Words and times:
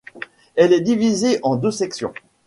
Elle 0.55 0.73
est 0.73 0.81
divisée 0.81 1.37
en 1.43 1.57
deux 1.57 1.69
sections. 1.69 2.11